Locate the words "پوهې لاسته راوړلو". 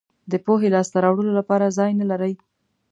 0.45-1.31